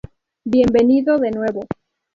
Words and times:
Bienvenido 0.45 1.19
de 1.19 1.29
nuevo. 1.29 1.67